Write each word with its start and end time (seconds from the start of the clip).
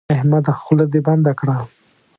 احمده 0.15 0.51
خوله 0.61 0.85
دې 0.91 0.99
بنده 1.07 1.31
کړه. 1.39 1.55